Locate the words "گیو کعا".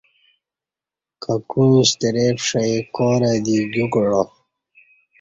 3.71-4.21